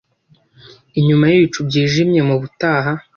[0.99, 2.91] inyuma yibicu byijimye mubutaha